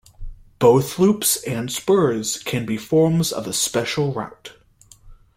Both 0.57 0.97
loops 0.97 1.43
and 1.43 1.71
spurs 1.71 2.39
can 2.41 2.65
be 2.65 2.75
forms 2.75 3.31
of 3.31 3.45
a 3.45 3.53
special 3.53 4.11
route. 4.11 4.53